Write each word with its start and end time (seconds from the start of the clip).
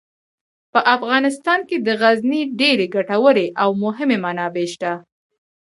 په 0.73 0.79
افغانستان 0.95 1.59
کې 1.69 1.77
د 1.81 1.87
غزني 2.01 2.41
ډیرې 2.59 2.87
ګټورې 2.95 3.47
او 3.61 3.69
مهمې 3.83 4.17
منابع 4.25 4.65
شته. 4.73 4.91